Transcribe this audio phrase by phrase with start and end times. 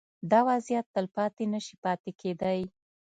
[0.31, 2.61] دا وضعیت تلپاتې نه شي پاتې کېدای.